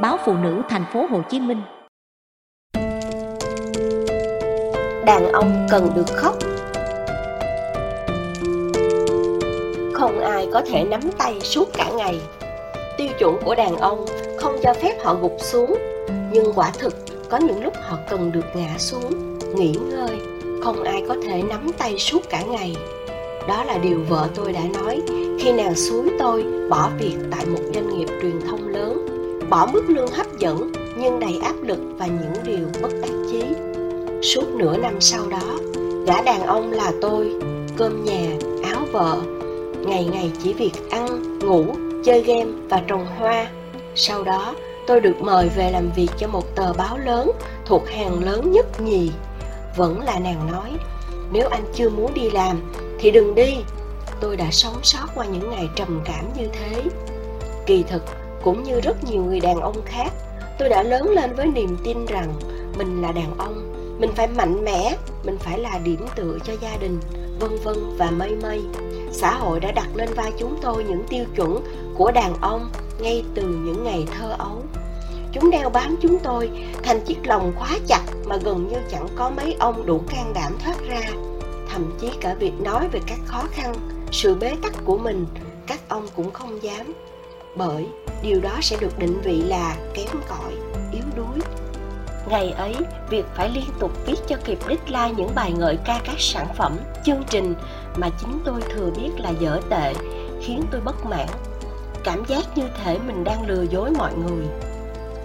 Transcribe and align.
báo 0.00 0.18
Phụ 0.24 0.34
nữ 0.34 0.62
thành 0.68 0.84
phố 0.92 1.06
Hồ 1.10 1.22
Chí 1.30 1.40
Minh. 1.40 1.62
Đàn 5.06 5.32
ông 5.32 5.66
cần 5.70 5.90
được 5.94 6.06
khóc. 6.08 6.34
Không 9.94 10.20
ai 10.20 10.48
có 10.52 10.62
thể 10.66 10.84
nắm 10.84 11.00
tay 11.18 11.40
suốt 11.40 11.68
cả 11.72 11.90
ngày. 11.96 12.20
Tiêu 12.98 13.08
chuẩn 13.18 13.36
của 13.44 13.54
đàn 13.54 13.76
ông 13.76 14.06
không 14.38 14.56
cho 14.62 14.74
phép 14.74 14.96
họ 15.04 15.14
gục 15.14 15.36
xuống, 15.38 15.74
nhưng 16.32 16.52
quả 16.54 16.72
thực 16.78 16.94
có 17.30 17.38
những 17.38 17.64
lúc 17.64 17.74
họ 17.82 17.98
cần 18.10 18.32
được 18.32 18.46
ngã 18.54 18.78
xuống, 18.78 19.38
nghỉ 19.54 19.74
ngơi. 19.90 20.18
Không 20.62 20.82
ai 20.82 21.02
có 21.08 21.16
thể 21.24 21.42
nắm 21.42 21.70
tay 21.78 21.98
suốt 21.98 22.20
cả 22.30 22.42
ngày. 22.42 22.76
Đó 23.48 23.64
là 23.64 23.78
điều 23.78 24.00
vợ 24.08 24.28
tôi 24.34 24.52
đã 24.52 24.60
nói 24.74 25.02
khi 25.40 25.52
nàng 25.52 25.74
suối 25.74 26.10
tôi 26.18 26.44
bỏ 26.70 26.90
việc 26.98 27.16
tại 27.30 27.46
một 27.46 27.60
doanh 27.74 27.98
nghiệp 27.98 28.08
truyền 28.22 28.40
thông 28.48 28.68
lớn 28.68 28.75
bỏ 29.50 29.66
mức 29.72 29.84
lương 29.88 30.10
hấp 30.10 30.26
dẫn, 30.38 30.72
nhưng 30.96 31.20
đầy 31.20 31.38
áp 31.42 31.54
lực 31.62 31.78
và 31.98 32.06
những 32.06 32.34
điều 32.44 32.66
bất 32.82 32.92
đắc 33.02 33.10
chí. 33.30 33.42
Suốt 34.22 34.48
nửa 34.54 34.76
năm 34.76 35.00
sau 35.00 35.20
đó, 35.30 35.58
gã 36.06 36.22
đàn 36.22 36.46
ông 36.46 36.72
là 36.72 36.92
tôi, 37.00 37.32
cơm 37.76 38.04
nhà, 38.04 38.36
áo 38.64 38.80
vợ. 38.92 39.16
Ngày 39.86 40.04
ngày 40.12 40.30
chỉ 40.42 40.52
việc 40.52 40.72
ăn, 40.90 41.38
ngủ, 41.38 41.64
chơi 42.04 42.22
game 42.22 42.50
và 42.68 42.82
trồng 42.86 43.06
hoa. 43.18 43.46
Sau 43.94 44.24
đó, 44.24 44.54
tôi 44.86 45.00
được 45.00 45.16
mời 45.20 45.48
về 45.56 45.70
làm 45.70 45.90
việc 45.96 46.10
cho 46.18 46.28
một 46.28 46.54
tờ 46.54 46.72
báo 46.72 46.98
lớn 46.98 47.30
thuộc 47.64 47.88
hàng 47.88 48.24
lớn 48.24 48.52
nhất 48.52 48.80
nhì. 48.80 49.10
Vẫn 49.76 50.00
là 50.00 50.18
nàng 50.18 50.52
nói, 50.52 50.70
nếu 51.32 51.48
anh 51.48 51.64
chưa 51.74 51.88
muốn 51.88 52.14
đi 52.14 52.30
làm, 52.30 52.60
thì 52.98 53.10
đừng 53.10 53.34
đi. 53.34 53.56
Tôi 54.20 54.36
đã 54.36 54.46
sống 54.50 54.76
sót 54.82 55.06
qua 55.14 55.26
những 55.26 55.50
ngày 55.50 55.68
trầm 55.76 56.00
cảm 56.04 56.24
như 56.38 56.48
thế. 56.52 56.82
Kỳ 57.66 57.82
thực 57.82 58.02
cũng 58.46 58.62
như 58.62 58.80
rất 58.80 59.04
nhiều 59.04 59.22
người 59.22 59.40
đàn 59.40 59.60
ông 59.60 59.82
khác. 59.84 60.12
Tôi 60.58 60.68
đã 60.68 60.82
lớn 60.82 61.10
lên 61.10 61.34
với 61.34 61.46
niềm 61.46 61.76
tin 61.84 62.06
rằng 62.06 62.32
mình 62.78 63.02
là 63.02 63.12
đàn 63.12 63.38
ông, 63.38 63.72
mình 64.00 64.10
phải 64.14 64.26
mạnh 64.26 64.64
mẽ, 64.64 64.96
mình 65.24 65.38
phải 65.38 65.58
là 65.58 65.78
điểm 65.84 66.06
tựa 66.16 66.38
cho 66.44 66.52
gia 66.60 66.76
đình, 66.76 67.00
vân 67.40 67.50
vân 67.64 67.96
và 67.98 68.10
mây 68.10 68.36
mây. 68.42 68.60
Xã 69.12 69.34
hội 69.34 69.60
đã 69.60 69.72
đặt 69.72 69.88
lên 69.94 70.08
vai 70.14 70.32
chúng 70.38 70.58
tôi 70.62 70.84
những 70.84 71.02
tiêu 71.08 71.24
chuẩn 71.36 71.60
của 71.94 72.10
đàn 72.10 72.34
ông 72.40 72.70
ngay 73.00 73.24
từ 73.34 73.42
những 73.42 73.84
ngày 73.84 74.06
thơ 74.18 74.34
ấu. 74.38 74.62
Chúng 75.32 75.50
đeo 75.50 75.70
bám 75.70 75.96
chúng 76.02 76.18
tôi 76.18 76.50
thành 76.82 77.00
chiếc 77.00 77.26
lồng 77.26 77.52
khóa 77.56 77.78
chặt 77.86 78.04
mà 78.26 78.36
gần 78.36 78.68
như 78.68 78.76
chẳng 78.90 79.08
có 79.16 79.30
mấy 79.30 79.56
ông 79.58 79.86
đủ 79.86 80.00
can 80.08 80.32
đảm 80.34 80.52
thoát 80.64 80.76
ra. 80.88 81.00
Thậm 81.72 81.92
chí 82.00 82.10
cả 82.20 82.34
việc 82.34 82.52
nói 82.60 82.88
về 82.92 83.00
các 83.06 83.18
khó 83.26 83.42
khăn, 83.50 83.74
sự 84.12 84.34
bế 84.34 84.52
tắc 84.62 84.72
của 84.84 84.98
mình, 84.98 85.26
các 85.66 85.80
ông 85.88 86.06
cũng 86.16 86.30
không 86.30 86.62
dám 86.62 86.92
bởi 87.56 87.86
điều 88.22 88.40
đó 88.40 88.58
sẽ 88.62 88.76
được 88.80 88.98
định 88.98 89.20
vị 89.20 89.42
là 89.42 89.76
kém 89.94 90.08
cỏi, 90.28 90.52
yếu 90.92 91.04
đuối. 91.16 91.38
Ngày 92.28 92.50
ấy, 92.50 92.74
việc 93.10 93.26
phải 93.34 93.48
liên 93.48 93.70
tục 93.80 93.90
viết 94.06 94.16
cho 94.26 94.36
kịp 94.44 94.58
deadline 94.68 95.14
những 95.16 95.34
bài 95.34 95.52
ngợi 95.52 95.78
ca 95.84 96.00
các 96.04 96.16
sản 96.18 96.46
phẩm, 96.56 96.76
chương 97.04 97.22
trình 97.30 97.54
mà 97.96 98.10
chính 98.20 98.38
tôi 98.44 98.62
thừa 98.74 98.90
biết 98.96 99.10
là 99.18 99.30
dở 99.30 99.60
tệ, 99.70 99.94
khiến 100.40 100.62
tôi 100.70 100.80
bất 100.80 101.06
mãn. 101.06 101.28
Cảm 102.04 102.24
giác 102.24 102.42
như 102.56 102.64
thể 102.84 102.98
mình 102.98 103.24
đang 103.24 103.46
lừa 103.46 103.62
dối 103.62 103.90
mọi 103.98 104.14
người. 104.14 104.46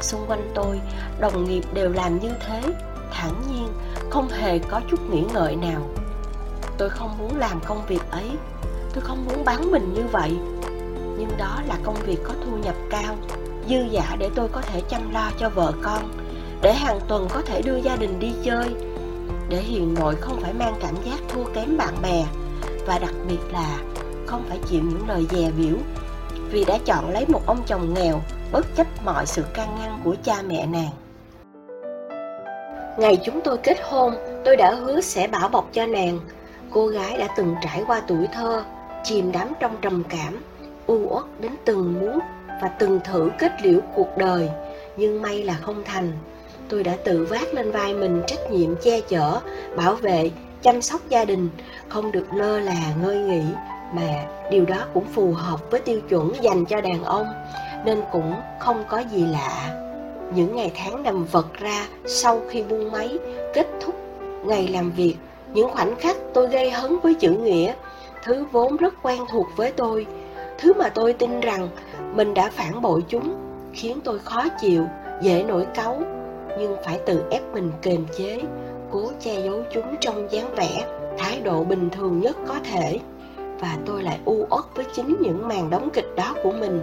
Xung 0.00 0.26
quanh 0.26 0.50
tôi, 0.54 0.80
đồng 1.20 1.44
nghiệp 1.44 1.64
đều 1.72 1.90
làm 1.90 2.18
như 2.18 2.30
thế. 2.46 2.62
Thản 3.10 3.34
nhiên, 3.48 3.68
không 4.10 4.28
hề 4.28 4.58
có 4.58 4.80
chút 4.90 5.10
nghĩ 5.10 5.24
ngợi 5.34 5.56
nào. 5.56 5.88
Tôi 6.78 6.90
không 6.90 7.18
muốn 7.18 7.36
làm 7.38 7.60
công 7.60 7.86
việc 7.86 8.10
ấy. 8.10 8.30
Tôi 8.94 9.04
không 9.04 9.26
muốn 9.26 9.44
bán 9.44 9.70
mình 9.72 9.94
như 9.94 10.02
vậy 10.12 10.36
nhưng 11.18 11.28
đó 11.38 11.60
là 11.68 11.78
công 11.82 11.94
việc 11.94 12.18
có 12.24 12.34
thu 12.44 12.56
nhập 12.56 12.74
cao, 12.90 13.16
dư 13.68 13.76
giả 13.90 14.16
để 14.18 14.30
tôi 14.34 14.48
có 14.48 14.60
thể 14.60 14.80
chăm 14.88 15.12
lo 15.12 15.30
cho 15.38 15.48
vợ 15.48 15.72
con, 15.82 16.02
để 16.62 16.72
hàng 16.72 17.00
tuần 17.08 17.28
có 17.32 17.42
thể 17.42 17.62
đưa 17.62 17.76
gia 17.76 17.96
đình 17.96 18.18
đi 18.18 18.32
chơi, 18.44 18.68
để 19.48 19.56
hiền 19.56 19.94
nội 19.94 20.14
không 20.20 20.40
phải 20.40 20.52
mang 20.54 20.74
cảm 20.80 20.94
giác 21.04 21.18
thua 21.28 21.44
kém 21.44 21.76
bạn 21.76 21.94
bè, 22.02 22.24
và 22.86 22.98
đặc 22.98 23.14
biệt 23.28 23.52
là 23.52 23.78
không 24.26 24.44
phải 24.48 24.58
chịu 24.66 24.82
những 24.82 25.08
lời 25.08 25.26
dè 25.30 25.50
biểu 25.50 25.76
vì 26.50 26.64
đã 26.64 26.78
chọn 26.84 27.10
lấy 27.10 27.26
một 27.28 27.40
ông 27.46 27.62
chồng 27.66 27.94
nghèo, 27.94 28.20
bất 28.52 28.76
chấp 28.76 28.86
mọi 29.04 29.26
sự 29.26 29.42
can 29.54 29.76
ngăn 29.80 30.00
của 30.04 30.14
cha 30.24 30.42
mẹ 30.46 30.66
nàng. 30.66 30.90
Ngày 32.98 33.18
chúng 33.24 33.40
tôi 33.40 33.58
kết 33.58 33.78
hôn, 33.82 34.14
tôi 34.44 34.56
đã 34.56 34.74
hứa 34.74 35.00
sẽ 35.00 35.26
bảo 35.26 35.48
bọc 35.48 35.68
cho 35.72 35.86
nàng. 35.86 36.20
Cô 36.70 36.86
gái 36.86 37.16
đã 37.18 37.28
từng 37.36 37.54
trải 37.62 37.84
qua 37.86 38.02
tuổi 38.06 38.28
thơ, 38.32 38.64
chìm 39.04 39.32
đắm 39.32 39.48
trong 39.60 39.76
trầm 39.80 40.02
cảm 40.08 40.42
u 40.86 41.08
uất 41.10 41.24
đến 41.40 41.52
từng 41.64 42.00
muốn 42.00 42.18
và 42.62 42.68
từng 42.68 43.00
thử 43.04 43.30
kết 43.38 43.52
liễu 43.62 43.80
cuộc 43.94 44.16
đời, 44.16 44.50
nhưng 44.96 45.22
may 45.22 45.42
là 45.42 45.54
không 45.54 45.84
thành. 45.84 46.12
Tôi 46.68 46.84
đã 46.84 46.96
tự 47.04 47.26
vác 47.30 47.54
lên 47.54 47.70
vai 47.70 47.94
mình 47.94 48.22
trách 48.26 48.50
nhiệm 48.50 48.76
che 48.76 49.00
chở, 49.00 49.40
bảo 49.76 49.94
vệ, 49.94 50.30
chăm 50.62 50.82
sóc 50.82 51.00
gia 51.08 51.24
đình, 51.24 51.48
không 51.88 52.12
được 52.12 52.26
lơ 52.34 52.60
là 52.60 52.94
ngơi 53.02 53.16
nghỉ, 53.16 53.42
mà 53.92 54.24
điều 54.50 54.64
đó 54.64 54.86
cũng 54.94 55.04
phù 55.04 55.32
hợp 55.32 55.70
với 55.70 55.80
tiêu 55.80 56.00
chuẩn 56.08 56.32
dành 56.42 56.64
cho 56.64 56.80
đàn 56.80 57.04
ông, 57.04 57.26
nên 57.84 58.02
cũng 58.12 58.34
không 58.60 58.84
có 58.88 58.98
gì 58.98 59.26
lạ. 59.26 59.80
Những 60.34 60.56
ngày 60.56 60.72
tháng 60.74 61.02
nằm 61.02 61.24
vật 61.24 61.46
ra 61.54 61.86
sau 62.06 62.40
khi 62.48 62.62
buông 62.62 62.92
máy, 62.92 63.18
kết 63.54 63.66
thúc 63.80 63.94
ngày 64.44 64.68
làm 64.68 64.90
việc, 64.90 65.14
những 65.52 65.70
khoảnh 65.70 65.96
khắc 65.96 66.16
tôi 66.34 66.48
gây 66.48 66.70
hấn 66.70 66.98
với 66.98 67.14
chữ 67.14 67.30
nghĩa, 67.30 67.74
thứ 68.24 68.44
vốn 68.52 68.76
rất 68.76 68.94
quen 69.02 69.20
thuộc 69.30 69.46
với 69.56 69.72
tôi 69.72 70.06
thứ 70.58 70.72
mà 70.72 70.88
tôi 70.88 71.12
tin 71.12 71.40
rằng 71.40 71.68
mình 72.14 72.34
đã 72.34 72.50
phản 72.50 72.82
bội 72.82 73.04
chúng 73.08 73.34
khiến 73.72 73.98
tôi 74.04 74.18
khó 74.18 74.44
chịu, 74.60 74.86
dễ 75.22 75.44
nổi 75.48 75.66
cáu. 75.74 76.02
Nhưng 76.58 76.76
phải 76.84 76.98
tự 77.06 77.22
ép 77.30 77.42
mình 77.52 77.72
kềm 77.82 78.06
chế, 78.18 78.40
cố 78.90 79.10
che 79.20 79.40
giấu 79.40 79.62
chúng 79.72 79.96
trong 80.00 80.28
dáng 80.30 80.54
vẻ, 80.56 80.86
thái 81.18 81.40
độ 81.40 81.64
bình 81.64 81.90
thường 81.90 82.20
nhất 82.20 82.36
có 82.46 82.54
thể. 82.70 82.98
Và 83.60 83.76
tôi 83.86 84.02
lại 84.02 84.18
u 84.24 84.46
uất 84.50 84.64
với 84.74 84.84
chính 84.94 85.16
những 85.20 85.48
màn 85.48 85.70
đóng 85.70 85.88
kịch 85.92 86.08
đó 86.16 86.34
của 86.42 86.52
mình. 86.52 86.80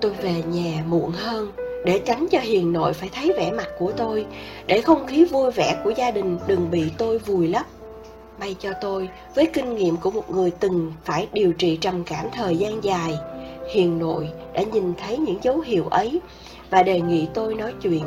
Tôi 0.00 0.12
về 0.12 0.42
nhà 0.46 0.84
muộn 0.86 1.10
hơn, 1.10 1.52
để 1.84 2.00
tránh 2.04 2.26
cho 2.30 2.38
hiền 2.38 2.72
nội 2.72 2.92
phải 2.92 3.10
thấy 3.14 3.32
vẻ 3.36 3.50
mặt 3.50 3.68
của 3.78 3.92
tôi, 3.96 4.26
để 4.66 4.80
không 4.80 5.06
khí 5.06 5.24
vui 5.24 5.50
vẻ 5.50 5.80
của 5.84 5.90
gia 5.90 6.10
đình 6.10 6.38
đừng 6.46 6.70
bị 6.70 6.90
tôi 6.98 7.18
vùi 7.18 7.48
lấp 7.48 7.66
may 8.38 8.56
cho 8.58 8.72
tôi, 8.80 9.08
với 9.34 9.46
kinh 9.52 9.76
nghiệm 9.76 9.96
của 9.96 10.10
một 10.10 10.30
người 10.30 10.50
từng 10.50 10.92
phải 11.04 11.28
điều 11.32 11.52
trị 11.52 11.78
trầm 11.80 12.04
cảm 12.04 12.26
thời 12.32 12.56
gian 12.56 12.84
dài, 12.84 13.14
hiền 13.72 13.98
nội 13.98 14.28
đã 14.54 14.62
nhìn 14.62 14.94
thấy 14.94 15.18
những 15.18 15.38
dấu 15.42 15.60
hiệu 15.60 15.86
ấy 15.90 16.20
và 16.70 16.82
đề 16.82 17.00
nghị 17.00 17.28
tôi 17.34 17.54
nói 17.54 17.74
chuyện. 17.82 18.04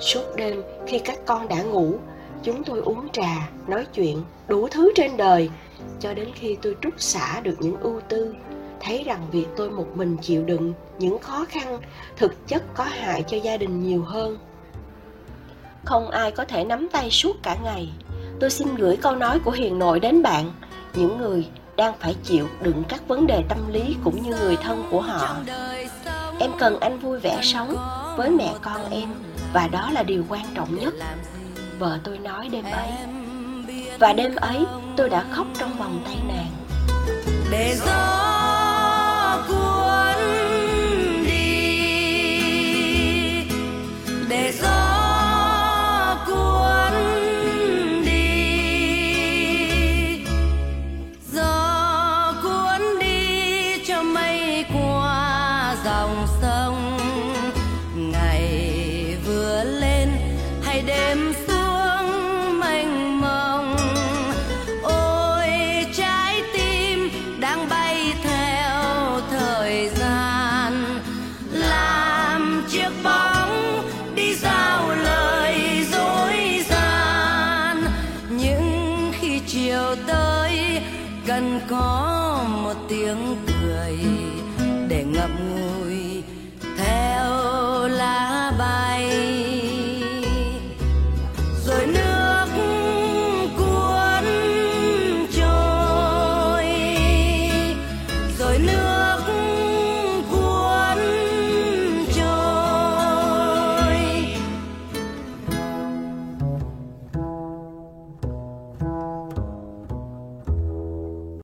Suốt 0.00 0.36
đêm, 0.36 0.62
khi 0.86 0.98
các 0.98 1.18
con 1.26 1.48
đã 1.48 1.62
ngủ, 1.62 1.94
chúng 2.42 2.64
tôi 2.64 2.80
uống 2.80 3.08
trà, 3.12 3.50
nói 3.66 3.86
chuyện, 3.94 4.22
đủ 4.48 4.68
thứ 4.68 4.92
trên 4.94 5.16
đời, 5.16 5.50
cho 6.00 6.14
đến 6.14 6.28
khi 6.34 6.56
tôi 6.62 6.76
trút 6.82 6.94
xả 6.98 7.40
được 7.40 7.56
những 7.60 7.76
ưu 7.80 8.00
tư, 8.08 8.34
thấy 8.80 9.04
rằng 9.04 9.26
việc 9.32 9.46
tôi 9.56 9.70
một 9.70 9.86
mình 9.94 10.16
chịu 10.22 10.44
đựng 10.44 10.72
những 10.98 11.18
khó 11.18 11.44
khăn 11.48 11.80
thực 12.16 12.46
chất 12.46 12.62
có 12.74 12.84
hại 12.84 13.22
cho 13.22 13.36
gia 13.36 13.56
đình 13.56 13.82
nhiều 13.82 14.02
hơn. 14.02 14.38
Không 15.84 16.10
ai 16.10 16.30
có 16.30 16.44
thể 16.44 16.64
nắm 16.64 16.88
tay 16.92 17.10
suốt 17.10 17.36
cả 17.42 17.56
ngày 17.64 17.88
tôi 18.40 18.50
xin 18.50 18.74
gửi 18.74 18.96
câu 18.96 19.16
nói 19.16 19.38
của 19.38 19.50
hiền 19.50 19.78
nội 19.78 20.00
đến 20.00 20.22
bạn. 20.22 20.52
Những 20.94 21.18
người 21.18 21.46
đang 21.76 21.94
phải 22.00 22.14
chịu 22.24 22.48
đựng 22.60 22.82
các 22.88 23.08
vấn 23.08 23.26
đề 23.26 23.42
tâm 23.48 23.58
lý 23.72 23.96
cũng 24.04 24.22
như 24.22 24.36
người 24.40 24.56
thân 24.56 24.84
của 24.90 25.00
họ. 25.00 25.36
Em 26.38 26.50
cần 26.58 26.80
anh 26.80 26.98
vui 26.98 27.18
vẻ 27.20 27.38
sống 27.42 27.76
với 28.16 28.30
mẹ 28.30 28.54
con 28.62 28.90
em, 28.90 29.08
và 29.52 29.68
đó 29.68 29.90
là 29.92 30.02
điều 30.02 30.24
quan 30.28 30.44
trọng 30.54 30.74
nhất. 30.74 30.94
Vợ 31.78 31.98
tôi 32.04 32.18
nói 32.18 32.48
đêm 32.48 32.64
ấy. 32.64 32.88
Và 33.98 34.12
đêm 34.12 34.36
ấy 34.36 34.66
tôi 34.96 35.08
đã 35.08 35.24
khóc 35.30 35.46
trong 35.58 35.78
vòng 35.78 36.02
tay 36.04 36.16
nàng. 36.28 36.50
Để 37.50 37.76
gió 37.86 38.25
đêm 61.16 61.32
ôi, 64.82 65.48
trái 65.96 66.42
tim 66.52 67.10
đang 67.40 67.68
bay 67.68 68.14
theo 68.22 69.20
thời 69.30 69.88
gian. 69.88 71.00
Làm 71.52 72.64
chiếc 72.68 72.90
bóng 73.04 73.82
đi 74.14 74.34
giao 74.34 74.90
lời 74.90 75.86
dối 75.92 76.64
gian. 76.68 77.84
Những 78.30 79.12
khi 79.20 79.40
chiều 79.46 79.96
tới 80.06 80.80
cần 81.26 81.60
có 81.68 82.44
một 82.62 82.74
tiếng 82.88 83.36
cười 83.62 83.98
để 84.88 85.04
ngậm 85.04 85.30
ngùi. 85.50 85.85